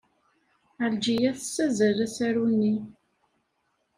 Ɛelǧiya 0.81 1.31
tessazzel 1.39 1.97
asaru-nni. 2.05 2.75